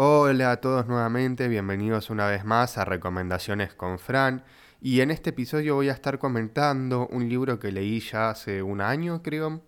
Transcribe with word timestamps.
Hola 0.00 0.52
a 0.52 0.60
todos 0.60 0.86
nuevamente, 0.86 1.48
bienvenidos 1.48 2.08
una 2.08 2.28
vez 2.28 2.44
más 2.44 2.78
a 2.78 2.84
Recomendaciones 2.84 3.74
con 3.74 3.98
Fran. 3.98 4.44
Y 4.80 5.00
en 5.00 5.10
este 5.10 5.30
episodio 5.30 5.74
voy 5.74 5.88
a 5.88 5.92
estar 5.92 6.20
comentando 6.20 7.08
un 7.08 7.28
libro 7.28 7.58
que 7.58 7.72
leí 7.72 7.98
ya 7.98 8.30
hace 8.30 8.62
un 8.62 8.80
año, 8.80 9.24
creo, 9.24 9.60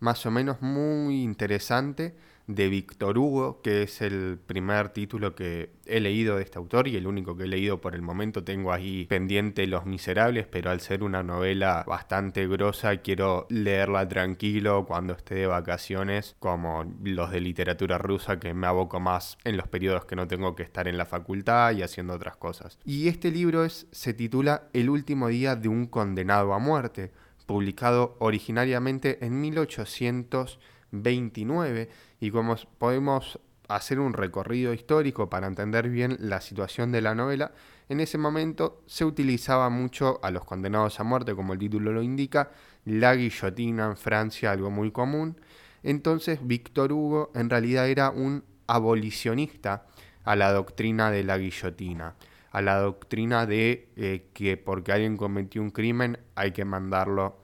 más 0.00 0.26
o 0.26 0.30
menos 0.30 0.60
muy 0.60 1.22
interesante, 1.22 2.14
de 2.48 2.68
Víctor 2.68 3.18
Hugo, 3.18 3.60
que 3.62 3.82
es 3.82 4.00
el 4.00 4.38
primer 4.44 4.88
título 4.88 5.34
que 5.34 5.70
he 5.84 6.00
leído 6.00 6.36
de 6.36 6.42
este 6.42 6.58
autor 6.58 6.88
y 6.88 6.96
el 6.96 7.06
único 7.06 7.36
que 7.36 7.44
he 7.44 7.46
leído 7.46 7.80
por 7.80 7.94
el 7.94 8.00
momento. 8.00 8.42
Tengo 8.42 8.72
ahí 8.72 9.04
pendiente 9.04 9.66
Los 9.66 9.84
Miserables, 9.84 10.46
pero 10.46 10.70
al 10.70 10.80
ser 10.80 11.02
una 11.02 11.22
novela 11.22 11.84
bastante 11.86 12.48
grosa, 12.48 12.96
quiero 12.96 13.46
leerla 13.50 14.08
tranquilo 14.08 14.86
cuando 14.86 15.12
esté 15.12 15.34
de 15.34 15.46
vacaciones, 15.46 16.36
como 16.38 16.90
los 17.04 17.30
de 17.30 17.40
literatura 17.42 17.98
rusa, 17.98 18.40
que 18.40 18.54
me 18.54 18.66
aboco 18.66 18.98
más 18.98 19.36
en 19.44 19.58
los 19.58 19.68
periodos 19.68 20.06
que 20.06 20.16
no 20.16 20.26
tengo 20.26 20.56
que 20.56 20.62
estar 20.62 20.88
en 20.88 20.96
la 20.96 21.04
facultad 21.04 21.72
y 21.72 21.82
haciendo 21.82 22.14
otras 22.14 22.38
cosas. 22.38 22.78
Y 22.86 23.08
este 23.08 23.30
libro 23.30 23.64
es, 23.64 23.86
se 23.92 24.14
titula 24.14 24.68
El 24.72 24.88
último 24.88 25.28
día 25.28 25.54
de 25.54 25.68
un 25.68 25.86
condenado 25.86 26.54
a 26.54 26.58
muerte, 26.58 27.12
publicado 27.44 28.16
originariamente 28.20 29.24
en 29.24 29.38
1800 29.40 30.58
29 30.90 31.88
y 32.20 32.30
como 32.30 32.56
podemos 32.78 33.38
hacer 33.68 34.00
un 34.00 34.14
recorrido 34.14 34.72
histórico 34.72 35.28
para 35.28 35.46
entender 35.46 35.90
bien 35.90 36.16
la 36.20 36.40
situación 36.40 36.90
de 36.90 37.02
la 37.02 37.14
novela, 37.14 37.52
en 37.88 38.00
ese 38.00 38.18
momento 38.18 38.82
se 38.86 39.04
utilizaba 39.04 39.68
mucho 39.68 40.20
a 40.22 40.30
los 40.30 40.44
condenados 40.44 41.00
a 41.00 41.04
muerte, 41.04 41.34
como 41.34 41.52
el 41.52 41.58
título 41.58 41.92
lo 41.92 42.02
indica, 42.02 42.50
la 42.84 43.14
guillotina 43.14 43.86
en 43.86 43.96
Francia, 43.96 44.52
algo 44.52 44.70
muy 44.70 44.90
común. 44.90 45.38
Entonces 45.82 46.40
Víctor 46.42 46.92
Hugo 46.92 47.30
en 47.34 47.50
realidad 47.50 47.88
era 47.88 48.10
un 48.10 48.42
abolicionista 48.66 49.86
a 50.24 50.36
la 50.36 50.52
doctrina 50.52 51.10
de 51.10 51.24
la 51.24 51.38
guillotina, 51.38 52.14
a 52.50 52.62
la 52.62 52.78
doctrina 52.78 53.46
de 53.46 53.88
eh, 53.96 54.28
que 54.32 54.56
porque 54.56 54.92
alguien 54.92 55.16
cometió 55.16 55.62
un 55.62 55.70
crimen 55.70 56.18
hay 56.34 56.52
que 56.52 56.64
mandarlo 56.64 57.36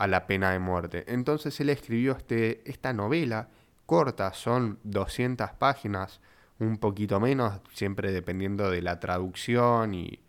a 0.00 0.06
la 0.06 0.26
pena 0.26 0.50
de 0.52 0.58
muerte. 0.58 1.04
Entonces 1.08 1.60
él 1.60 1.68
escribió 1.68 2.16
este, 2.16 2.62
esta 2.68 2.94
novela 2.94 3.50
corta, 3.84 4.32
son 4.32 4.78
200 4.84 5.50
páginas, 5.58 6.22
un 6.58 6.78
poquito 6.78 7.20
menos, 7.20 7.60
siempre 7.74 8.10
dependiendo 8.10 8.70
de 8.70 8.80
la 8.80 8.98
traducción 8.98 9.92
y, 9.94 10.20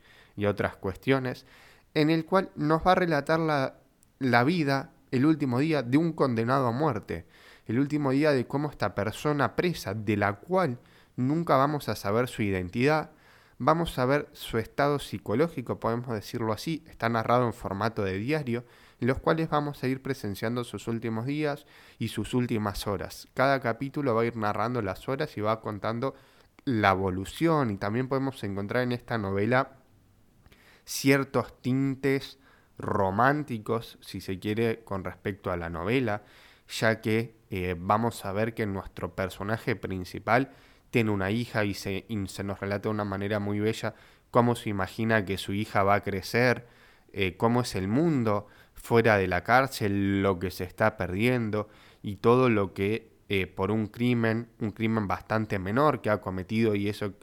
otras 0.46 0.76
cuestiones, 0.76 1.46
en 1.94 2.10
el 2.10 2.26
cual 2.26 2.50
nos 2.56 2.86
va 2.86 2.94
a 2.94 2.96
relatar 2.96 3.40
la, 3.40 3.76
la 4.18 4.44
vida, 4.44 4.90
el 5.12 5.26
último 5.26 5.60
día 5.60 5.84
de 5.84 5.98
un 5.98 6.14
condenado 6.14 6.68
a 6.68 6.72
muerte, 6.72 7.28
el 7.68 7.80
último 7.80 8.10
día 8.12 8.32
de 8.32 8.48
cómo 8.48 8.72
esta 8.72 8.96
persona 8.96 9.56
presa, 9.56 9.94
de 9.94 10.18
la 10.18 10.34
cual 10.34 10.80
nunca 11.16 11.56
vamos 11.58 11.88
a 11.90 11.96
saber 11.96 12.28
su 12.28 12.42
identidad, 12.42 13.12
vamos 13.64 14.00
a 14.00 14.06
ver 14.06 14.28
su 14.34 14.58
estado 14.58 14.98
psicológico, 14.98 15.80
podemos 15.80 16.10
decirlo 16.10 16.52
así, 16.52 16.84
está 16.90 17.10
narrado 17.10 17.46
en 17.46 17.54
formato 17.54 18.04
de 18.04 18.18
diario, 18.18 18.66
en 19.00 19.08
los 19.08 19.20
cuales 19.20 19.50
vamos 19.50 19.84
a 19.84 19.88
ir 19.88 20.02
presenciando 20.02 20.64
sus 20.64 20.88
últimos 20.88 21.28
días 21.28 21.68
y 22.00 22.08
sus 22.08 22.34
últimas 22.34 22.88
horas. 22.88 23.28
Cada 23.36 23.60
capítulo 23.60 24.16
va 24.16 24.24
a 24.24 24.26
ir 24.26 24.36
narrando 24.36 24.82
las 24.82 25.08
horas 25.08 25.38
y 25.38 25.42
va 25.42 25.62
contando 25.62 26.16
la 26.66 26.90
evolución 26.90 27.70
y 27.70 27.78
también 27.78 28.08
podemos 28.08 28.44
encontrar 28.44 28.82
en 28.82 28.94
esta 28.94 29.20
novela 29.20 29.74
ciertos 30.84 31.62
tintes 31.62 32.40
románticos, 32.80 34.00
si 34.02 34.22
se 34.22 34.40
quiere, 34.40 34.84
con 34.84 35.04
respecto 35.04 35.52
a 35.52 35.58
la 35.58 35.70
novela, 35.70 36.24
ya 36.68 37.00
que 37.00 37.36
eh, 37.52 37.76
vamos 37.78 38.26
a 38.26 38.32
ver 38.32 38.56
que 38.56 38.66
nuestro 38.66 39.14
personaje 39.14 39.76
principal 39.76 40.52
tiene 40.92 41.10
una 41.12 41.32
hija 41.32 41.66
y 41.66 41.74
se, 41.74 42.06
nos 42.10 42.60
relata 42.60 42.84
de 42.84 42.90
una 42.90 43.06
manera 43.06 43.40
muy 43.40 43.60
bella 43.60 43.96
cómo 44.30 44.56
se 44.56 44.70
imagina 44.70 45.26
que 45.26 45.38
su 45.38 45.54
hija 45.54 45.84
va 45.84 45.96
a 45.96 46.04
crecer, 46.04 46.68
eh, 47.12 47.36
cómo 47.36 47.62
es 47.62 47.76
el 47.76 47.88
mundo 47.88 48.48
fuera 48.74 49.18
de 49.18 49.28
la 49.28 49.44
cárcel, 49.44 50.22
lo 50.22 50.40
que 50.40 50.52
se 50.52 50.64
está 50.64 50.98
perdiendo 50.98 51.68
y 52.02 52.18
todo 52.18 52.50
lo 52.50 52.74
que 52.74 53.12
eh, 53.30 53.48
por 53.48 53.72
un 53.72 53.88
crimen, 53.88 54.50
un 54.60 54.72
crimen 54.72 55.08
bastante 55.08 55.60
menor 55.60 56.02
que 56.02 56.10
ha 56.10 56.22
cometido 56.22 56.76
y 56.76 56.90
eso 56.90 57.14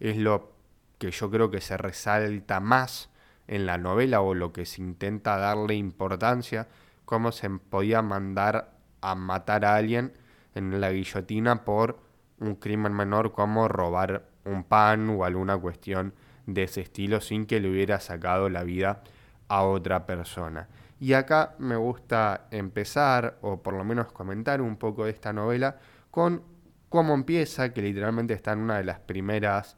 es 0.00 0.16
lo 0.16 0.52
que 0.98 1.10
yo 1.10 1.30
creo 1.30 1.50
que 1.50 1.60
se 1.60 1.76
resalta 1.76 2.60
más 2.60 3.10
en 3.48 3.66
la 3.66 3.78
novela 3.78 4.20
o 4.20 4.34
lo 4.34 4.52
que 4.52 4.66
se 4.66 4.82
intenta 4.82 5.36
darle 5.36 5.74
importancia, 5.74 6.68
cómo 7.04 7.32
se 7.32 7.50
podía 7.50 8.02
mandar 8.02 8.72
a 9.00 9.14
matar 9.14 9.64
a 9.64 9.76
alguien 9.76 10.12
en 10.54 10.80
la 10.80 10.90
guillotina 10.90 11.64
por 11.64 11.98
un 12.42 12.56
crimen 12.56 12.92
menor 12.92 13.32
como 13.32 13.68
robar 13.68 14.24
un 14.44 14.64
pan 14.64 15.08
o 15.10 15.24
alguna 15.24 15.56
cuestión 15.56 16.12
de 16.46 16.64
ese 16.64 16.80
estilo 16.80 17.20
sin 17.20 17.46
que 17.46 17.60
le 17.60 17.70
hubiera 17.70 18.00
sacado 18.00 18.48
la 18.48 18.64
vida 18.64 19.02
a 19.48 19.62
otra 19.62 20.06
persona. 20.06 20.68
Y 20.98 21.14
acá 21.14 21.54
me 21.58 21.76
gusta 21.76 22.46
empezar, 22.50 23.38
o 23.42 23.62
por 23.62 23.74
lo 23.74 23.84
menos 23.84 24.12
comentar 24.12 24.60
un 24.60 24.76
poco 24.76 25.04
de 25.04 25.10
esta 25.10 25.32
novela, 25.32 25.78
con 26.10 26.42
cómo 26.88 27.14
empieza, 27.14 27.72
que 27.72 27.82
literalmente 27.82 28.34
está 28.34 28.52
en 28.52 28.60
una 28.60 28.76
de 28.78 28.84
las 28.84 29.00
primeras 29.00 29.76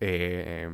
eh, 0.00 0.68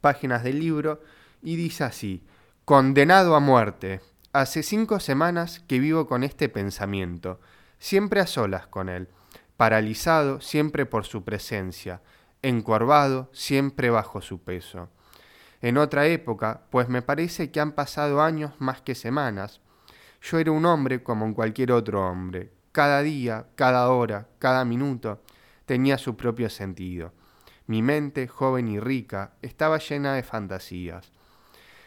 páginas 0.00 0.44
del 0.44 0.58
libro, 0.60 1.00
y 1.42 1.56
dice 1.56 1.84
así, 1.84 2.24
condenado 2.64 3.34
a 3.34 3.40
muerte. 3.40 4.00
Hace 4.32 4.62
cinco 4.62 5.00
semanas 5.00 5.60
que 5.60 5.80
vivo 5.80 6.06
con 6.06 6.22
este 6.22 6.48
pensamiento, 6.48 7.40
siempre 7.78 8.20
a 8.20 8.26
solas 8.26 8.66
con 8.66 8.88
él, 8.88 9.08
paralizado 9.58 10.40
siempre 10.40 10.86
por 10.86 11.04
su 11.04 11.22
presencia, 11.22 12.00
encorvado 12.40 13.28
siempre 13.34 13.90
bajo 13.90 14.22
su 14.22 14.42
peso 14.42 14.88
en 15.60 15.76
otra 15.76 16.06
época, 16.06 16.62
pues 16.70 16.88
me 16.88 17.02
parece 17.02 17.50
que 17.50 17.60
han 17.60 17.72
pasado 17.72 18.22
años 18.22 18.52
más 18.58 18.80
que 18.80 18.94
semanas. 18.94 19.60
Yo 20.22 20.38
era 20.38 20.52
un 20.52 20.64
hombre 20.64 21.02
como 21.02 21.26
en 21.26 21.34
cualquier 21.34 21.72
otro 21.72 22.06
hombre. 22.06 22.52
Cada 22.70 23.02
día, 23.02 23.46
cada 23.56 23.88
hora, 23.90 24.28
cada 24.38 24.64
minuto 24.64 25.22
tenía 25.66 25.98
su 25.98 26.16
propio 26.16 26.48
sentido. 26.48 27.12
Mi 27.66 27.82
mente, 27.82 28.28
joven 28.28 28.68
y 28.68 28.78
rica, 28.78 29.32
estaba 29.42 29.78
llena 29.78 30.14
de 30.14 30.22
fantasías. 30.22 31.10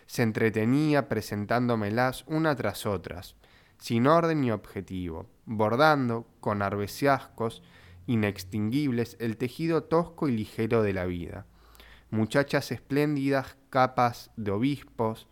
Se 0.05 0.21
entretenía 0.21 1.07
presentándomelas 1.07 2.25
una 2.27 2.55
tras 2.55 2.85
otras, 2.85 3.35
sin 3.81 4.07
orden 4.07 4.39
ni 4.39 4.51
objetivo, 4.51 5.29
bordando, 5.45 6.25
con 6.39 6.61
arbeciascos 6.61 7.61
inextinguibles, 8.07 9.17
el 9.19 9.35
tejido 9.35 9.83
tosco 9.83 10.29
y 10.29 10.31
ligero 10.31 10.81
de 10.81 10.93
la 10.93 11.03
vida 11.03 11.45
muchachas 12.11 12.71
espléndidas, 12.71 13.57
capas 13.69 14.31
de 14.35 14.51
obispos, 14.51 15.27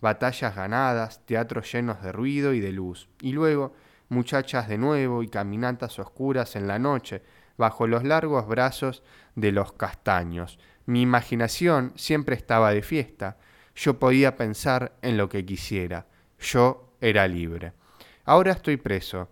batallas 0.00 0.54
ganadas, 0.54 1.24
teatros 1.26 1.72
llenos 1.72 2.02
de 2.02 2.12
ruido 2.12 2.52
y 2.52 2.60
de 2.60 2.70
luz, 2.70 3.08
y 3.20 3.32
luego 3.32 3.74
muchachas 4.08 4.68
de 4.68 4.78
nuevo 4.78 5.22
y 5.22 5.28
caminatas 5.28 5.98
oscuras 5.98 6.54
en 6.54 6.68
la 6.68 6.78
noche, 6.78 7.22
bajo 7.56 7.86
los 7.88 8.04
largos 8.04 8.46
brazos 8.46 9.02
de 9.34 9.50
los 9.50 9.72
castaños. 9.72 10.60
Mi 10.86 11.02
imaginación 11.02 11.92
siempre 11.96 12.36
estaba 12.36 12.72
de 12.72 12.82
fiesta, 12.82 13.38
yo 13.74 13.98
podía 13.98 14.36
pensar 14.36 14.96
en 15.02 15.16
lo 15.16 15.28
que 15.28 15.44
quisiera, 15.44 16.06
yo 16.38 16.94
era 17.00 17.26
libre. 17.26 17.72
Ahora 18.28 18.52
estoy 18.52 18.76
preso. 18.76 19.30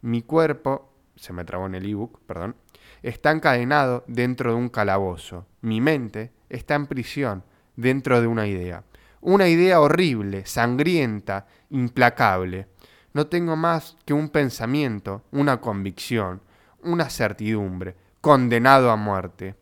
Mi 0.00 0.22
cuerpo, 0.22 0.94
se 1.16 1.32
me 1.32 1.44
trabó 1.44 1.66
en 1.66 1.74
el 1.74 1.84
ebook, 1.84 2.20
perdón, 2.24 2.54
está 3.02 3.32
encadenado 3.32 4.04
dentro 4.06 4.52
de 4.52 4.56
un 4.56 4.68
calabozo. 4.68 5.48
Mi 5.60 5.80
mente 5.80 6.30
está 6.48 6.76
en 6.76 6.86
prisión 6.86 7.42
dentro 7.74 8.20
de 8.20 8.28
una 8.28 8.46
idea. 8.46 8.84
Una 9.20 9.48
idea 9.48 9.80
horrible, 9.80 10.46
sangrienta, 10.46 11.48
implacable. 11.70 12.68
No 13.12 13.26
tengo 13.26 13.56
más 13.56 13.96
que 14.04 14.14
un 14.14 14.28
pensamiento, 14.28 15.24
una 15.32 15.60
convicción, 15.60 16.40
una 16.84 17.10
certidumbre, 17.10 17.96
condenado 18.20 18.92
a 18.92 18.96
muerte. 18.96 19.56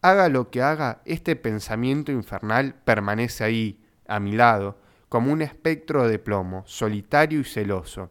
Haga 0.00 0.30
lo 0.30 0.48
que 0.48 0.62
haga, 0.62 1.02
este 1.04 1.36
pensamiento 1.36 2.10
infernal 2.10 2.74
permanece 2.86 3.44
ahí, 3.44 3.84
a 4.08 4.18
mi 4.18 4.32
lado, 4.32 4.78
como 5.08 5.32
un 5.32 5.42
espectro 5.42 6.08
de 6.08 6.18
plomo, 6.18 6.62
solitario 6.66 7.40
y 7.40 7.44
celoso, 7.44 8.10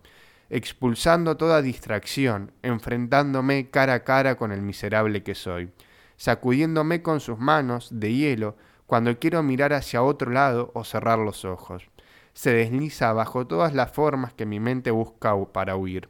expulsando 0.49 1.37
toda 1.37 1.61
distracción, 1.61 2.51
enfrentándome 2.61 3.69
cara 3.69 3.95
a 3.95 4.03
cara 4.03 4.35
con 4.35 4.51
el 4.51 4.61
miserable 4.61 5.23
que 5.23 5.35
soy, 5.35 5.71
sacudiéndome 6.17 7.01
con 7.01 7.19
sus 7.19 7.39
manos 7.39 7.89
de 7.91 8.13
hielo 8.13 8.55
cuando 8.85 9.17
quiero 9.17 9.41
mirar 9.43 9.73
hacia 9.73 10.03
otro 10.03 10.31
lado 10.31 10.71
o 10.75 10.83
cerrar 10.83 11.19
los 11.19 11.45
ojos. 11.45 11.89
Se 12.33 12.53
desliza 12.53 13.13
bajo 13.13 13.47
todas 13.47 13.73
las 13.73 13.91
formas 13.91 14.33
que 14.33 14.45
mi 14.45 14.59
mente 14.59 14.91
busca 14.91 15.33
para 15.51 15.75
huir. 15.75 16.09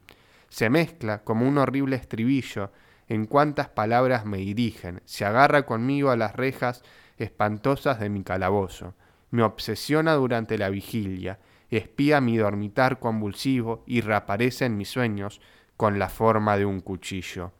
Se 0.49 0.69
mezcla 0.69 1.23
como 1.23 1.47
un 1.47 1.57
horrible 1.57 1.95
estribillo 1.95 2.71
en 3.07 3.25
cuantas 3.25 3.69
palabras 3.69 4.25
me 4.25 4.37
dirigen, 4.37 5.01
se 5.05 5.25
agarra 5.25 5.65
conmigo 5.65 6.09
a 6.09 6.17
las 6.17 6.35
rejas 6.35 6.83
espantosas 7.17 7.99
de 7.99 8.09
mi 8.09 8.23
calabozo, 8.23 8.93
me 9.33 9.41
obsesiona 9.41 10.13
durante 10.13 10.59
la 10.59 10.69
vigilia, 10.69 11.39
espía 11.71 12.21
mi 12.21 12.37
dormitar 12.37 12.99
convulsivo 12.99 13.83
y 13.87 14.01
reaparece 14.01 14.65
en 14.65 14.77
mis 14.77 14.89
sueños 14.89 15.41
con 15.75 15.97
la 15.97 16.09
forma 16.09 16.55
de 16.55 16.65
un 16.65 16.81
cuchillo. 16.81 17.51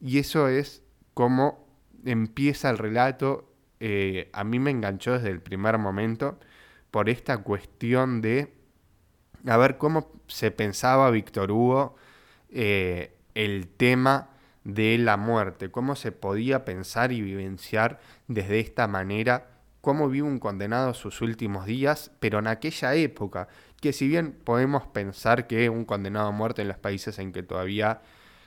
Y 0.00 0.18
eso 0.18 0.48
es 0.48 0.82
cómo 1.12 1.66
empieza 2.06 2.70
el 2.70 2.78
relato. 2.78 3.52
Eh, 3.78 4.30
a 4.32 4.42
mí 4.42 4.58
me 4.58 4.70
enganchó 4.70 5.12
desde 5.12 5.28
el 5.28 5.42
primer 5.42 5.76
momento 5.76 6.40
por 6.90 7.10
esta 7.10 7.36
cuestión 7.36 8.22
de 8.22 8.54
a 9.46 9.58
ver 9.58 9.76
cómo 9.76 10.10
se 10.28 10.50
pensaba 10.50 11.10
Víctor 11.10 11.52
Hugo 11.52 11.96
eh, 12.48 13.18
el 13.34 13.68
tema 13.68 14.30
de 14.64 14.96
la 14.96 15.18
muerte, 15.18 15.70
cómo 15.70 15.94
se 15.94 16.10
podía 16.10 16.64
pensar 16.64 17.12
y 17.12 17.20
vivenciar 17.20 18.00
desde 18.28 18.60
esta 18.60 18.88
manera 18.88 19.59
cómo 19.80 20.08
vive 20.08 20.26
un 20.26 20.38
condenado 20.38 20.94
sus 20.94 21.20
últimos 21.20 21.66
días, 21.66 22.10
pero 22.20 22.38
en 22.38 22.46
aquella 22.46 22.94
época, 22.94 23.48
que 23.80 23.92
si 23.92 24.08
bien 24.08 24.32
podemos 24.32 24.86
pensar 24.86 25.46
que 25.46 25.70
un 25.70 25.84
condenado 25.84 26.28
a 26.28 26.32
muerte 26.32 26.62
en 26.62 26.68
los 26.68 26.78
países 26.78 27.18
en 27.18 27.32
que 27.32 27.42
todavía 27.42 28.02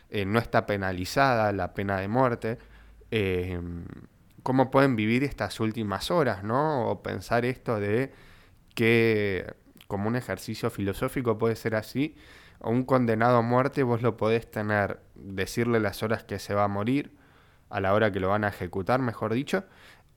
eh, 0.10 0.26
no 0.26 0.40
está 0.40 0.66
penalizada 0.66 1.52
la 1.52 1.74
pena 1.74 2.00
de 2.00 2.08
muerte, 2.08 2.60
eh, 3.12 3.60
cómo 4.44 4.70
pueden 4.70 4.96
vivir 4.96 5.24
estas 5.24 5.60
últimas 5.60 6.12
horas, 6.12 6.44
¿no? 6.44 6.90
O 6.90 7.02
pensar 7.02 7.46
esto 7.46 7.80
de 7.80 8.12
que 8.76 9.54
como 9.88 10.08
un 10.08 10.16
ejercicio 10.16 10.70
filosófico 10.70 11.38
puede 11.38 11.56
ser 11.56 11.76
así, 11.76 12.16
o 12.60 12.70
un 12.70 12.84
condenado 12.84 13.38
a 13.38 13.42
muerte 13.42 13.84
vos 13.84 14.02
lo 14.02 14.18
podés 14.18 14.50
tener, 14.50 15.00
decirle 15.16 15.80
las 15.80 16.04
horas 16.04 16.24
que 16.24 16.40
se 16.40 16.54
va 16.54 16.66
a 16.66 16.68
morir, 16.68 17.16
a 17.70 17.80
la 17.80 17.94
hora 17.94 18.12
que 18.12 18.20
lo 18.20 18.30
van 18.30 18.44
a 18.44 18.50
ejecutar, 18.50 19.02
mejor 19.02 19.34
dicho, 19.34 19.66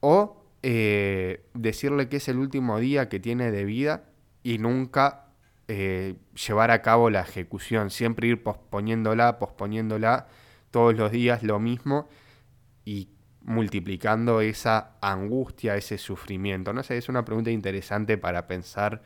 o 0.01 0.46
eh, 0.69 1.45
decirle 1.55 2.09
que 2.09 2.17
es 2.17 2.27
el 2.27 2.39
último 2.39 2.81
día 2.81 3.09
que 3.09 3.21
tiene 3.21 3.53
de 3.53 3.65
vida 3.65 4.03
y 4.43 4.59
nunca 4.59 5.27
eh, 5.69 6.17
llevar 6.45 6.73
a 6.73 6.83
cabo 6.83 7.09
la 7.09 7.21
ejecución, 7.21 7.91
siempre 7.91 8.27
ir 8.27 8.43
posponiéndola, 8.43 9.39
posponiéndola 9.39 10.27
todos 10.73 10.97
los 10.97 11.13
días 11.13 11.45
lo 11.45 11.61
mismo 11.61 12.09
y 12.85 13.11
multiplicando 13.43 14.41
esa 14.41 14.97
angustia, 15.01 15.77
ese 15.77 15.99
sufrimiento. 15.99 16.73
No 16.73 16.83
sé, 16.83 16.99
es 16.99 17.09
una 17.09 17.25
pregunta 17.25 17.53
interesante 17.53 18.19
para 18.19 18.49
pensar 18.49 19.03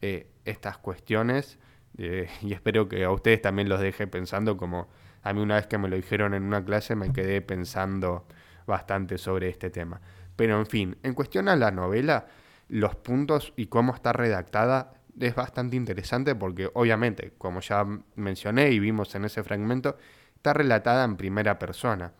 eh, 0.00 0.28
estas 0.46 0.78
cuestiones 0.78 1.58
y 1.98 2.54
espero 2.54 2.88
que 2.88 3.04
a 3.04 3.10
ustedes 3.10 3.42
también 3.42 3.68
los 3.68 3.80
deje 3.80 4.06
pensando 4.06 4.56
como 4.56 4.88
a 5.22 5.34
mí 5.34 5.42
una 5.42 5.56
vez 5.56 5.66
que 5.66 5.76
me 5.76 5.90
lo 5.90 5.96
dijeron 5.96 6.32
en 6.32 6.44
una 6.44 6.64
clase 6.64 6.96
me 6.96 7.12
quedé 7.12 7.42
pensando 7.42 8.26
bastante 8.66 9.18
sobre 9.18 9.50
este 9.50 9.68
tema. 9.68 10.00
Pero 10.36 10.58
en 10.58 10.66
fin, 10.66 10.96
en 11.02 11.14
cuestión 11.14 11.48
a 11.48 11.56
la 11.56 11.70
novela, 11.70 12.26
los 12.68 12.96
puntos 12.96 13.52
y 13.56 13.66
cómo 13.66 13.94
está 13.94 14.12
redactada 14.12 14.94
es 15.20 15.34
bastante 15.34 15.76
interesante 15.76 16.34
porque 16.34 16.70
obviamente, 16.74 17.34
como 17.36 17.60
ya 17.60 17.86
mencioné 18.16 18.70
y 18.70 18.78
vimos 18.78 19.14
en 19.14 19.26
ese 19.26 19.42
fragmento, 19.42 19.96
está 20.36 20.54
relatada 20.54 21.04
en 21.04 21.16
primera 21.16 21.58
persona. 21.58 22.12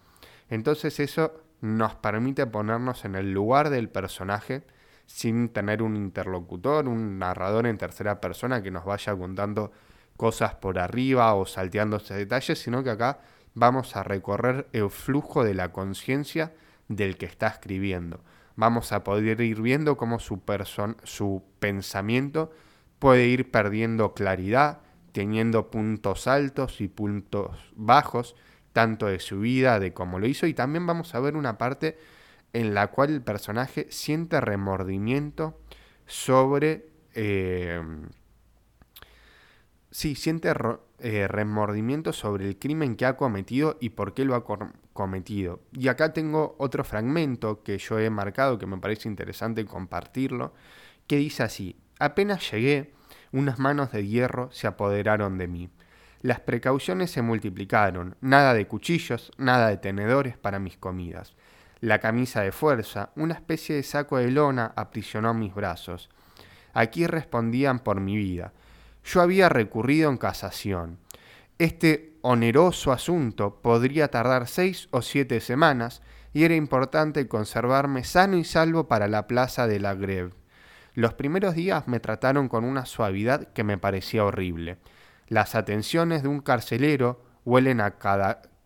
Entonces 0.50 1.00
eso 1.00 1.42
nos 1.62 1.94
permite 1.94 2.46
ponernos 2.46 3.04
en 3.04 3.14
el 3.14 3.32
lugar 3.32 3.70
del 3.70 3.88
personaje 3.88 4.64
sin 5.06 5.48
tener 5.48 5.82
un 5.82 5.96
interlocutor, 5.96 6.88
un 6.88 7.18
narrador 7.18 7.66
en 7.66 7.78
tercera 7.78 8.20
persona 8.20 8.62
que 8.62 8.70
nos 8.70 8.84
vaya 8.84 9.16
contando 9.16 9.72
cosas 10.16 10.54
por 10.54 10.78
arriba 10.78 11.34
o 11.34 11.46
salteándose 11.46 12.14
detalles, 12.14 12.58
sino 12.58 12.82
que 12.82 12.90
acá 12.90 13.20
vamos 13.54 13.96
a 13.96 14.02
recorrer 14.02 14.68
el 14.72 14.90
flujo 14.90 15.44
de 15.44 15.54
la 15.54 15.72
conciencia 15.72 16.52
del 16.88 17.16
que 17.16 17.26
está 17.26 17.48
escribiendo. 17.48 18.20
Vamos 18.56 18.92
a 18.92 19.02
poder 19.02 19.40
ir 19.40 19.62
viendo 19.62 19.96
cómo 19.96 20.18
su, 20.18 20.40
su 21.04 21.42
pensamiento 21.58 22.52
puede 22.98 23.26
ir 23.26 23.50
perdiendo 23.50 24.14
claridad, 24.14 24.80
teniendo 25.12 25.70
puntos 25.70 26.26
altos 26.26 26.80
y 26.80 26.88
puntos 26.88 27.72
bajos, 27.74 28.36
tanto 28.72 29.06
de 29.06 29.20
su 29.20 29.40
vida, 29.40 29.80
de 29.80 29.92
cómo 29.92 30.18
lo 30.18 30.26
hizo, 30.26 30.46
y 30.46 30.54
también 30.54 30.86
vamos 30.86 31.14
a 31.14 31.20
ver 31.20 31.36
una 31.36 31.58
parte 31.58 31.98
en 32.52 32.74
la 32.74 32.88
cual 32.88 33.10
el 33.10 33.22
personaje 33.22 33.86
siente 33.90 34.40
remordimiento 34.40 35.58
sobre... 36.06 36.86
Eh, 37.14 37.82
sí, 39.90 40.14
siente 40.14 40.52
eh, 41.02 41.26
remordimiento 41.26 42.12
sobre 42.12 42.46
el 42.46 42.58
crimen 42.58 42.96
que 42.96 43.06
ha 43.06 43.16
cometido 43.16 43.76
y 43.80 43.90
por 43.90 44.14
qué 44.14 44.24
lo 44.24 44.34
ha 44.36 44.44
cometido. 44.92 45.60
Y 45.72 45.88
acá 45.88 46.12
tengo 46.12 46.54
otro 46.58 46.84
fragmento 46.84 47.62
que 47.62 47.78
yo 47.78 47.98
he 47.98 48.08
marcado 48.08 48.58
que 48.58 48.66
me 48.66 48.78
parece 48.78 49.08
interesante 49.08 49.64
compartirlo, 49.64 50.54
que 51.06 51.16
dice 51.16 51.42
así, 51.42 51.76
apenas 51.98 52.50
llegué, 52.50 52.92
unas 53.32 53.58
manos 53.58 53.90
de 53.90 54.06
hierro 54.06 54.50
se 54.52 54.66
apoderaron 54.68 55.38
de 55.38 55.48
mí. 55.48 55.70
Las 56.20 56.38
precauciones 56.38 57.10
se 57.10 57.20
multiplicaron, 57.20 58.16
nada 58.20 58.54
de 58.54 58.68
cuchillos, 58.68 59.32
nada 59.38 59.68
de 59.68 59.78
tenedores 59.78 60.36
para 60.36 60.60
mis 60.60 60.76
comidas. 60.76 61.34
La 61.80 61.98
camisa 61.98 62.42
de 62.42 62.52
fuerza, 62.52 63.10
una 63.16 63.34
especie 63.34 63.74
de 63.74 63.82
saco 63.82 64.18
de 64.18 64.30
lona, 64.30 64.72
aprisionó 64.76 65.34
mis 65.34 65.52
brazos. 65.52 66.10
Aquí 66.74 67.08
respondían 67.08 67.80
por 67.80 68.00
mi 68.00 68.16
vida. 68.16 68.52
Yo 69.04 69.20
había 69.20 69.48
recurrido 69.48 70.10
en 70.10 70.16
casación. 70.16 70.98
Este 71.58 72.14
oneroso 72.22 72.92
asunto 72.92 73.60
podría 73.62 74.08
tardar 74.08 74.48
seis 74.48 74.88
o 74.90 75.02
siete 75.02 75.40
semanas 75.40 76.02
y 76.32 76.44
era 76.44 76.54
importante 76.54 77.28
conservarme 77.28 78.04
sano 78.04 78.36
y 78.36 78.44
salvo 78.44 78.88
para 78.88 79.08
la 79.08 79.26
plaza 79.26 79.66
de 79.66 79.80
la 79.80 79.94
Greve. 79.94 80.32
Los 80.94 81.14
primeros 81.14 81.54
días 81.54 81.88
me 81.88 82.00
trataron 82.00 82.48
con 82.48 82.64
una 82.64 82.86
suavidad 82.86 83.52
que 83.52 83.64
me 83.64 83.78
parecía 83.78 84.24
horrible. 84.24 84.78
Las 85.28 85.54
atenciones 85.54 86.22
de 86.22 86.28
un 86.28 86.40
carcelero 86.40 87.22
huelen 87.44 87.80
a 87.80 87.96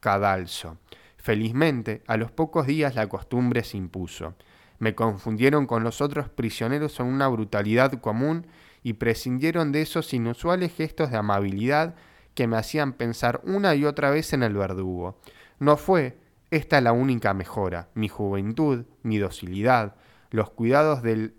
cadalso. 0.01 0.79
Felizmente, 1.17 2.03
a 2.07 2.17
los 2.17 2.31
pocos 2.31 2.67
días 2.67 2.95
la 2.95 3.09
costumbre 3.09 3.65
se 3.65 3.77
impuso. 3.77 4.35
Me 4.79 4.95
confundieron 4.95 5.67
con 5.67 5.85
los 5.85 6.01
otros 6.01 6.29
prisioneros 6.29 7.01
en 7.01 7.07
una 7.07 7.29
brutalidad 7.29 7.93
común 8.01 8.47
y 8.87 8.93
prescindieron 8.93 9.73
de 9.73 9.83
esos 9.83 10.15
inusuales 10.15 10.73
gestos 10.73 11.11
de 11.11 11.17
amabilidad 11.17 11.97
que 12.35 12.47
me 12.47 12.57
hacían 12.57 12.93
pensar 12.93 13.41
una 13.43 13.75
y 13.75 13.85
otra 13.85 14.11
vez 14.11 14.33
en 14.33 14.45
el 14.45 14.55
verdugo. 14.55 15.19
No 15.59 15.77
fue 15.77 16.17
esta 16.53 16.81
la 16.81 16.93
única 16.93 17.35
mejora. 17.35 17.89
Mi 17.95 18.07
juventud, 18.07 18.85
mi 19.03 19.19
docilidad, 19.19 19.97
los 20.31 20.51
cuidados 20.51 21.03
del 21.03 21.35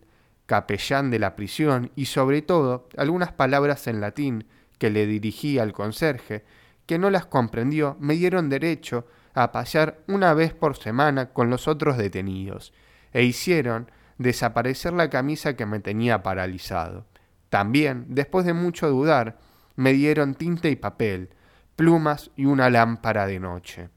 capellán 0.45 1.09
de 1.09 1.19
la 1.19 1.37
prisión 1.37 1.89
y 1.95 2.07
sobre 2.07 2.41
todo 2.41 2.89
algunas 2.97 3.31
palabras 3.31 3.87
en 3.87 4.01
latín 4.01 4.45
que 4.77 4.89
le 4.89 5.05
dirigí 5.05 5.57
al 5.57 5.71
conserje, 5.71 6.43
que 6.85 6.99
no 6.99 7.09
las 7.09 7.27
comprendió, 7.27 7.95
me 8.01 8.15
dieron 8.15 8.49
derecho 8.49 9.07
a 9.33 9.53
pasar 9.53 9.99
una 10.09 10.33
vez 10.33 10.53
por 10.53 10.75
semana 10.75 11.29
con 11.29 11.49
los 11.49 11.69
otros 11.69 11.95
detenidos, 11.95 12.73
e 13.13 13.23
hicieron 13.23 13.89
desaparecer 14.17 14.91
la 14.91 15.09
camisa 15.09 15.55
que 15.55 15.65
me 15.65 15.79
tenía 15.79 16.23
paralizado. 16.23 17.05
También, 17.49 18.05
después 18.09 18.45
de 18.45 18.53
mucho 18.53 18.89
dudar, 18.89 19.37
me 19.75 19.93
dieron 19.93 20.35
tinta 20.35 20.69
y 20.69 20.75
papel, 20.75 21.29
plumas 21.75 22.31
y 22.35 22.45
una 22.45 22.69
lámpara 22.69 23.27
de 23.27 23.39
noche. 23.39 23.89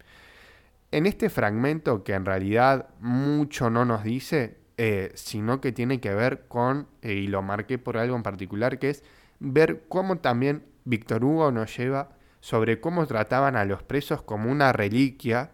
En 0.92 1.06
este 1.06 1.30
fragmento, 1.30 2.04
que 2.04 2.14
en 2.14 2.24
realidad 2.24 2.88
mucho 3.00 3.70
no 3.70 3.84
nos 3.84 4.04
dice, 4.04 4.58
eh, 4.76 5.12
sino 5.14 5.60
que 5.60 5.72
tiene 5.72 6.00
que 6.00 6.14
ver 6.14 6.46
con, 6.48 6.88
eh, 7.02 7.12
y 7.12 7.26
lo 7.26 7.42
marqué 7.42 7.78
por 7.78 7.96
algo 7.96 8.16
en 8.16 8.22
particular, 8.22 8.78
que 8.78 8.90
es 8.90 9.04
ver 9.38 9.84
cómo 9.88 10.18
también 10.18 10.64
Víctor 10.84 11.24
Hugo 11.24 11.52
nos 11.52 11.76
lleva 11.76 12.10
sobre 12.40 12.80
cómo 12.80 13.06
trataban 13.06 13.56
a 13.56 13.64
los 13.64 13.82
presos 13.82 14.22
como 14.22 14.50
una 14.50 14.72
reliquia 14.72 15.50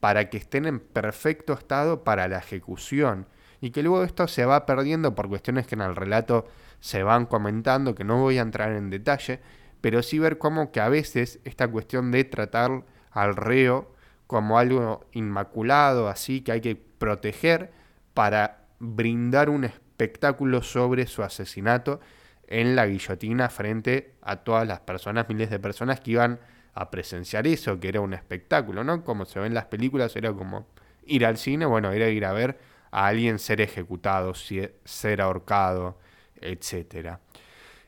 para 0.00 0.28
que 0.28 0.38
estén 0.38 0.66
en 0.66 0.80
perfecto 0.80 1.52
estado 1.52 2.04
para 2.04 2.28
la 2.28 2.38
ejecución 2.38 3.26
y 3.60 3.70
que 3.70 3.82
luego 3.82 4.04
esto 4.04 4.28
se 4.28 4.44
va 4.44 4.66
perdiendo 4.66 5.14
por 5.14 5.28
cuestiones 5.28 5.66
que 5.66 5.74
en 5.74 5.80
el 5.80 5.96
relato 5.96 6.46
se 6.84 7.02
van 7.02 7.24
comentando, 7.24 7.94
que 7.94 8.04
no 8.04 8.20
voy 8.20 8.36
a 8.36 8.42
entrar 8.42 8.72
en 8.72 8.90
detalle, 8.90 9.40
pero 9.80 10.02
sí 10.02 10.18
ver 10.18 10.36
cómo 10.36 10.70
que 10.70 10.80
a 10.80 10.90
veces 10.90 11.40
esta 11.46 11.66
cuestión 11.66 12.10
de 12.10 12.24
tratar 12.24 12.84
al 13.10 13.36
reo 13.36 13.94
como 14.26 14.58
algo 14.58 15.06
inmaculado, 15.12 16.10
así 16.10 16.42
que 16.42 16.52
hay 16.52 16.60
que 16.60 16.76
proteger 16.76 17.72
para 18.12 18.66
brindar 18.80 19.48
un 19.48 19.64
espectáculo 19.64 20.60
sobre 20.60 21.06
su 21.06 21.22
asesinato 21.22 22.00
en 22.48 22.76
la 22.76 22.84
guillotina 22.84 23.48
frente 23.48 24.16
a 24.20 24.36
todas 24.44 24.68
las 24.68 24.80
personas, 24.80 25.26
miles 25.30 25.48
de 25.48 25.58
personas 25.58 26.00
que 26.00 26.10
iban 26.10 26.38
a 26.74 26.90
presenciar 26.90 27.46
eso, 27.46 27.80
que 27.80 27.88
era 27.88 28.02
un 28.02 28.12
espectáculo, 28.12 28.84
¿no? 28.84 29.02
Como 29.04 29.24
se 29.24 29.40
ve 29.40 29.46
en 29.46 29.54
las 29.54 29.64
películas, 29.64 30.14
era 30.16 30.34
como 30.34 30.66
ir 31.06 31.24
al 31.24 31.38
cine, 31.38 31.64
bueno, 31.64 31.92
era 31.92 32.10
ir 32.10 32.26
a 32.26 32.34
ver 32.34 32.58
a 32.90 33.06
alguien 33.06 33.38
ser 33.38 33.62
ejecutado, 33.62 34.34
ser 34.34 35.22
ahorcado, 35.22 35.96
etc. 36.40 37.18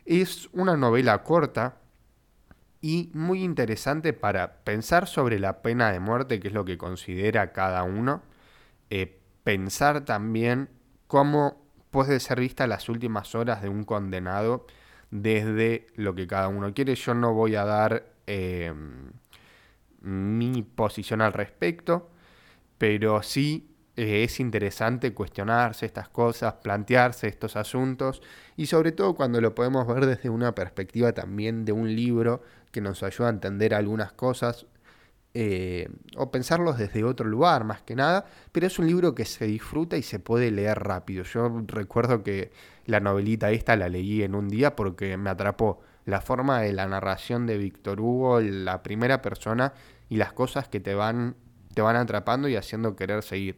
Es 0.05 0.49
una 0.53 0.77
novela 0.77 1.23
corta 1.23 1.77
y 2.81 3.11
muy 3.15 3.43
interesante 3.43 4.13
para 4.13 4.59
pensar 4.65 5.09
sobre 5.09 5.39
la 5.39 5.63
pena 5.63 5.91
de 5.91 6.01
muerte, 6.01 6.39
que 6.41 6.49
es 6.49 6.55
lo 6.55 6.65
que 6.65 6.79
considera 6.79 7.53
cada 7.53 7.83
uno, 7.83 8.23
eh, 8.91 9.19
pensar 9.43 10.05
también 10.05 10.69
cómo 11.07 11.67
puede 11.91 12.21
ser 12.21 12.41
vista 12.41 12.67
las 12.67 12.89
últimas 12.89 13.35
horas 13.35 13.63
de 13.63 13.69
un 13.69 13.85
condenado 13.85 14.67
desde 15.11 15.87
lo 15.97 16.15
que 16.15 16.27
cada 16.27 16.49
uno 16.49 16.75
quiere. 16.75 16.95
Yo 16.95 17.15
no 17.15 17.33
voy 17.33 17.57
a 17.57 17.65
dar 17.65 18.13
em, 18.27 19.13
mi 20.01 20.63
posición 20.63 21.23
al 21.23 21.33
respecto, 21.33 22.11
pero 22.79 23.23
sí 23.23 23.76
eh, 23.97 24.25
es 24.25 24.41
interesante 24.41 25.15
cuestionarse 25.15 25.87
estas 25.87 26.09
cosas, 26.09 26.55
plantearse 26.55 27.29
estos 27.29 27.57
asuntos 27.57 28.21
y 28.57 28.67
sobre 28.67 28.93
todo 28.93 29.15
cuando 29.15 29.41
lo 29.41 29.55
podemos 29.55 29.87
ver 29.87 30.07
desde 30.07 30.29
una 30.29 30.55
perspectiva 30.55 31.13
también 31.13 31.65
de 31.65 31.73
un 31.73 31.95
libro 31.95 32.43
que 32.73 32.83
nos 32.83 33.03
ayuda 33.03 33.29
a 33.29 33.31
entender 33.31 33.75
algunas 33.75 34.13
cosas 34.13 34.67
eh, 35.33 35.89
o 36.17 36.31
pensarlos 36.31 36.79
desde 36.79 37.05
otro 37.05 37.27
lugar 37.27 37.65
más 37.65 37.83
que 37.83 37.95
nada, 37.95 38.27
pero 38.53 38.67
es 38.67 38.79
un 38.79 38.87
libro 38.87 39.15
que 39.15 39.25
se 39.25 39.47
disfruta 39.47 39.97
y 39.97 40.03
se 40.03 40.19
puede 40.19 40.51
leer 40.51 40.79
rápido. 40.79 41.25
Yo 41.25 41.63
recuerdo 41.67 42.23
que 42.23 42.51
la 42.87 43.01
novelita 43.01 43.51
esta 43.51 43.77
la 43.77 43.89
leí 43.89 44.23
en 44.23 44.35
un 44.35 44.49
día 44.49 44.77
porque 44.77 45.17
me 45.17 45.31
atrapó 45.31 45.81
la 46.07 46.21
forma 46.21 46.61
de 46.61 46.73
la 46.73 46.87
narración 46.87 47.47
de 47.47 47.59
Víctor 47.59 48.01
Hugo, 48.01 48.41
la 48.41 48.83
primera 48.83 49.23
persona 49.23 49.75
y 50.09 50.17
las 50.17 50.33
cosas 50.33 50.69
que 50.69 50.81
te 50.81 50.95
van, 50.95 51.37
te 51.75 51.83
van 51.83 51.97
atrapando 51.97 52.49
y 52.49 52.57
haciendo 52.57 52.97
querer 52.97 53.23
seguir. 53.23 53.57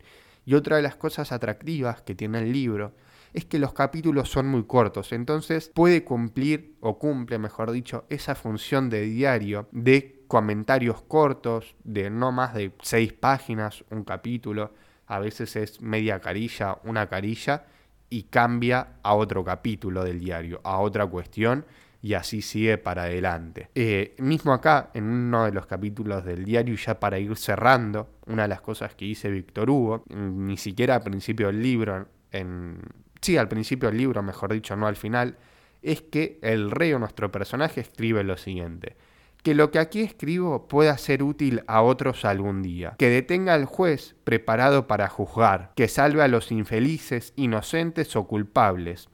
Y 0.49 0.55
otra 0.55 0.77
de 0.77 0.83
las 0.83 0.97
cosas 0.97 1.31
atractivas 1.31 2.01
que 2.01 2.15
tiene 2.15 2.39
el 2.39 2.51
libro 2.51 2.95
es 3.35 3.45
que 3.45 3.59
los 3.59 3.75
capítulos 3.75 4.31
son 4.31 4.47
muy 4.47 4.65
cortos, 4.65 5.13
entonces 5.13 5.71
puede 5.75 6.05
cumplir, 6.05 6.75
o 6.81 6.99
cumple 6.99 7.37
mejor 7.39 7.71
dicho, 7.71 8.07
esa 8.09 8.35
función 8.35 8.89
de 8.89 9.03
diario 9.03 9.69
de 9.73 10.25
comentarios 10.27 11.03
cortos, 11.03 11.77
de 11.85 12.09
no 12.09 12.33
más 12.33 12.55
de 12.55 12.73
seis 12.81 13.13
páginas, 13.13 13.85
un 13.91 14.05
capítulo, 14.05 14.73
a 15.07 15.19
veces 15.19 15.55
es 15.55 15.83
media 15.83 16.19
carilla, 16.19 16.79
una 16.83 17.11
carilla, 17.11 17.67
y 18.09 18.23
cambia 18.23 18.95
a 19.03 19.17
otro 19.17 19.45
capítulo 19.45 20.03
del 20.03 20.19
diario, 20.19 20.63
a 20.65 20.79
otra 20.79 21.05
cuestión, 21.05 21.67
y 22.01 22.15
así 22.15 22.43
sigue 22.43 22.79
para 22.79 23.05
adelante. 23.05 23.71
Eh, 23.75 24.15
mismo 24.19 24.53
acá, 24.53 24.91
en 24.95 25.05
uno 25.05 25.45
de 25.45 25.53
los 25.53 25.67
capítulos 25.67 26.25
del 26.25 26.45
diario, 26.45 26.77
ya 26.77 27.01
para 27.01 27.19
ir 27.19 27.37
cerrando, 27.37 28.09
una 28.27 28.43
de 28.43 28.49
las 28.49 28.61
cosas 28.61 28.95
que 28.95 29.05
dice 29.05 29.31
Víctor 29.31 29.69
Hugo, 29.71 30.05
ni 30.09 30.57
siquiera 30.57 30.97
al 30.97 31.03
principio 31.03 31.49
del 31.49 31.63
libro, 31.63 32.07
en, 32.31 32.81
sí, 33.21 33.37
al 33.37 33.49
principio 33.49 33.89
del 33.89 33.99
libro, 33.99 34.23
mejor 34.23 34.53
dicho, 34.53 34.77
no 34.77 34.87
al 34.87 34.97
final, 34.97 35.37
es 35.83 36.03
que 36.03 36.39
el 36.43 36.71
rey 36.71 36.93
o 36.93 36.99
nuestro 36.99 37.33
personaje 37.33 37.81
escribe 37.81 38.23
lo 38.23 38.37
siguiente. 38.37 38.97
Que 39.43 39.55
lo 39.55 39.71
que 39.71 39.79
aquí 39.79 40.01
escribo 40.01 40.67
pueda 40.67 40.99
ser 40.99 41.23
útil 41.23 41.63
a 41.69 41.83
otros 41.83 42.25
algún 42.25 42.61
día. 42.61 42.97
Que 42.99 43.09
detenga 43.09 43.55
al 43.55 43.67
juez 43.67 44.17
preparado 44.25 44.89
para 44.89 45.09
juzgar. 45.09 45.73
Que 45.77 45.87
salve 45.87 46.23
a 46.23 46.29
los 46.29 46.51
infelices, 46.51 47.33
inocentes 47.37 48.17
o 48.17 48.27
culpables 48.27 49.09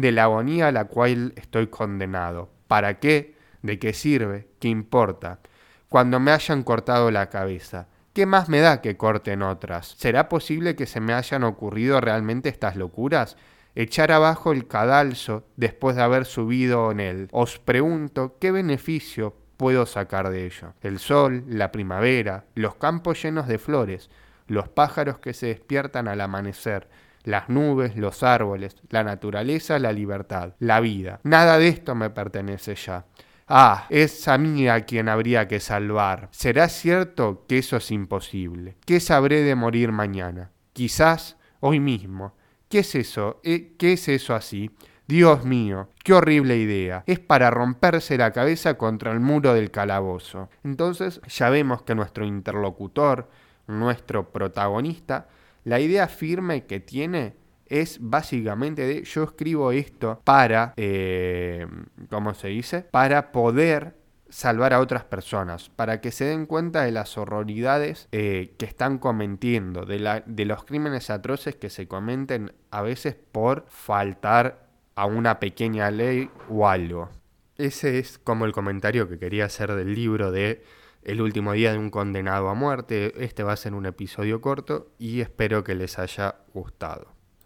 de 0.00 0.12
la 0.12 0.24
agonía 0.24 0.68
a 0.68 0.72
la 0.72 0.86
cual 0.86 1.32
estoy 1.36 1.68
condenado. 1.68 2.50
¿Para 2.66 2.98
qué? 2.98 3.36
¿De 3.62 3.78
qué 3.78 3.92
sirve? 3.92 4.48
¿Qué 4.58 4.68
importa? 4.68 5.40
Cuando 5.88 6.20
me 6.20 6.30
hayan 6.30 6.62
cortado 6.62 7.10
la 7.10 7.28
cabeza, 7.30 7.88
¿qué 8.12 8.26
más 8.26 8.48
me 8.48 8.60
da 8.60 8.80
que 8.80 8.96
corten 8.96 9.42
otras? 9.42 9.94
¿Será 9.98 10.28
posible 10.28 10.76
que 10.76 10.86
se 10.86 11.00
me 11.00 11.12
hayan 11.12 11.44
ocurrido 11.44 12.00
realmente 12.00 12.48
estas 12.48 12.76
locuras? 12.76 13.36
Echar 13.74 14.12
abajo 14.12 14.52
el 14.52 14.66
cadalso 14.66 15.44
después 15.56 15.96
de 15.96 16.02
haber 16.02 16.24
subido 16.24 16.90
en 16.90 17.00
él. 17.00 17.28
Os 17.32 17.58
pregunto, 17.58 18.36
¿qué 18.40 18.50
beneficio 18.50 19.36
puedo 19.56 19.86
sacar 19.86 20.30
de 20.30 20.46
ello? 20.46 20.74
El 20.80 20.98
sol, 20.98 21.44
la 21.46 21.70
primavera, 21.70 22.44
los 22.54 22.76
campos 22.76 23.22
llenos 23.22 23.46
de 23.46 23.58
flores, 23.58 24.10
los 24.46 24.68
pájaros 24.68 25.18
que 25.18 25.32
se 25.32 25.46
despiertan 25.46 26.08
al 26.08 26.20
amanecer, 26.20 26.88
las 27.24 27.48
nubes, 27.48 27.96
los 27.96 28.22
árboles, 28.22 28.76
la 28.88 29.04
naturaleza, 29.04 29.78
la 29.78 29.92
libertad, 29.92 30.54
la 30.58 30.80
vida. 30.80 31.20
Nada 31.22 31.58
de 31.58 31.68
esto 31.68 31.94
me 31.94 32.10
pertenece 32.10 32.74
ya. 32.74 33.04
Ah, 33.48 33.86
es 33.90 34.28
a 34.28 34.38
mí 34.38 34.68
a 34.68 34.84
quien 34.84 35.08
habría 35.08 35.48
que 35.48 35.58
salvar. 35.58 36.28
¿Será 36.30 36.68
cierto 36.68 37.44
que 37.48 37.58
eso 37.58 37.76
es 37.76 37.90
imposible? 37.90 38.76
¿Qué 38.86 39.00
sabré 39.00 39.42
de 39.42 39.56
morir 39.56 39.90
mañana? 39.90 40.52
Quizás 40.72 41.36
hoy 41.58 41.80
mismo. 41.80 42.34
¿Qué 42.68 42.78
es 42.78 42.94
eso? 42.94 43.40
Eh, 43.42 43.74
¿Qué 43.76 43.94
es 43.94 44.08
eso 44.08 44.36
así? 44.36 44.70
Dios 45.08 45.44
mío, 45.44 45.88
qué 46.04 46.12
horrible 46.12 46.56
idea. 46.56 47.02
Es 47.04 47.18
para 47.18 47.50
romperse 47.50 48.16
la 48.16 48.30
cabeza 48.30 48.74
contra 48.74 49.10
el 49.10 49.18
muro 49.18 49.52
del 49.54 49.72
calabozo. 49.72 50.48
Entonces 50.62 51.20
ya 51.26 51.50
vemos 51.50 51.82
que 51.82 51.96
nuestro 51.96 52.24
interlocutor, 52.24 53.28
nuestro 53.66 54.30
protagonista, 54.30 55.26
la 55.64 55.80
idea 55.80 56.08
firme 56.08 56.64
que 56.66 56.80
tiene 56.80 57.34
es 57.66 57.98
básicamente 58.00 58.86
de 58.86 59.04
yo 59.04 59.22
escribo 59.22 59.70
esto 59.72 60.20
para, 60.24 60.74
eh, 60.76 61.66
¿cómo 62.10 62.34
se 62.34 62.48
dice? 62.48 62.82
Para 62.90 63.30
poder 63.32 63.96
salvar 64.28 64.72
a 64.72 64.80
otras 64.80 65.04
personas, 65.04 65.70
para 65.70 66.00
que 66.00 66.10
se 66.10 66.24
den 66.24 66.46
cuenta 66.46 66.82
de 66.82 66.92
las 66.92 67.18
horroridades 67.18 68.08
eh, 68.12 68.54
que 68.58 68.64
están 68.64 68.98
cometiendo, 68.98 69.84
de, 69.84 69.98
la, 69.98 70.22
de 70.26 70.44
los 70.44 70.64
crímenes 70.64 71.10
atroces 71.10 71.56
que 71.56 71.70
se 71.70 71.88
cometen 71.88 72.52
a 72.70 72.82
veces 72.82 73.14
por 73.14 73.66
faltar 73.68 74.68
a 74.94 75.06
una 75.06 75.40
pequeña 75.40 75.90
ley 75.90 76.30
o 76.48 76.68
algo. 76.68 77.10
Ese 77.56 77.98
es 77.98 78.18
como 78.18 78.46
el 78.46 78.52
comentario 78.52 79.08
que 79.08 79.18
quería 79.18 79.44
hacer 79.44 79.74
del 79.74 79.94
libro 79.94 80.30
de 80.30 80.62
el 81.02 81.20
último 81.20 81.52
día 81.52 81.72
de 81.72 81.78
un 81.78 81.90
condenado 81.90 82.48
a 82.48 82.54
muerte. 82.54 83.12
Este 83.22 83.42
va 83.42 83.52
a 83.52 83.56
ser 83.56 83.74
un 83.74 83.86
episodio 83.86 84.40
corto 84.40 84.92
y 84.98 85.20
espero 85.20 85.64
que 85.64 85.74
les 85.74 85.98
haya 85.98 86.36
gustado. 86.52 87.19